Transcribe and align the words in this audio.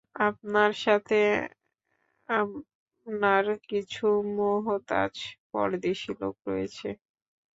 আপনার 0.21 0.71
সাথে 0.83 1.19
আপনার 2.29 3.43
কিছু 3.69 4.05
মুহতাজ 4.35 5.13
পরদেশী 5.51 6.11
লোক 6.21 6.35
রয়েছে। 6.47 6.89